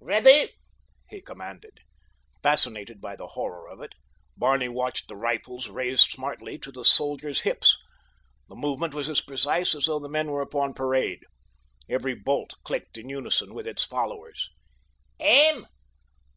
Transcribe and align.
"Ready!" 0.00 0.48
he 1.08 1.20
commanded. 1.20 1.78
Fascinated 2.42 3.00
by 3.00 3.14
the 3.14 3.28
horror 3.28 3.68
of 3.68 3.80
it, 3.80 3.92
Barney 4.36 4.68
watched 4.68 5.06
the 5.06 5.14
rifles 5.14 5.68
raised 5.68 6.10
smartly 6.10 6.58
to 6.58 6.72
the 6.72 6.84
soldiers' 6.84 7.42
hips—the 7.42 8.56
movement 8.56 8.92
was 8.92 9.08
as 9.08 9.20
precise 9.20 9.76
as 9.76 9.84
though 9.84 10.00
the 10.00 10.08
men 10.08 10.32
were 10.32 10.42
upon 10.42 10.74
parade. 10.74 11.20
Every 11.88 12.16
bolt 12.16 12.54
clicked 12.64 12.98
in 12.98 13.08
unison 13.08 13.54
with 13.54 13.68
its 13.68 13.84
fellows. 13.84 14.50
"Aim!" 15.20 15.68